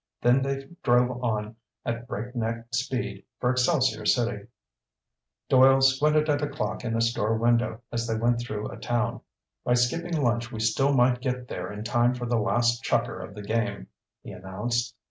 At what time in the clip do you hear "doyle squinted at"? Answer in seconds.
5.47-6.41